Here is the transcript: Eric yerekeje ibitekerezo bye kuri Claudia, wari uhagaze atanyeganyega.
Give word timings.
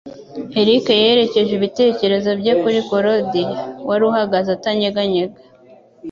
Eric 0.61 0.85
yerekeje 1.03 1.51
ibitekerezo 1.55 2.29
bye 2.39 2.53
kuri 2.61 2.79
Claudia, 2.87 3.49
wari 3.87 4.03
uhagaze 4.09 4.49
atanyeganyega. 4.57 5.37